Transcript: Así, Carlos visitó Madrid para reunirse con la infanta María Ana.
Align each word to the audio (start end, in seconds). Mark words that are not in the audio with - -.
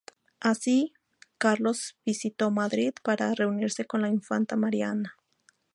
Así, 0.39 0.93
Carlos 1.37 1.95
visitó 2.03 2.49
Madrid 2.49 2.91
para 3.03 3.35
reunirse 3.35 3.85
con 3.85 4.01
la 4.01 4.09
infanta 4.09 4.55
María 4.55 4.89
Ana. 4.89 5.15